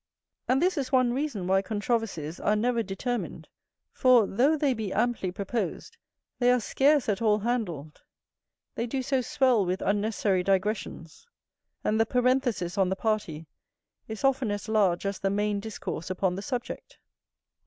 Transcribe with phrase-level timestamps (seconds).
[0.47, 3.47] And this is one reason why controversies are never determined;
[3.91, 5.95] for, though they be amply proposed,
[6.39, 8.01] they are scarce at all handled;
[8.73, 11.27] they do so swell with unnecessary digressions;
[11.83, 13.45] and the parenthesis on the party
[14.07, 16.97] is often as large as the main discourse upon the subject.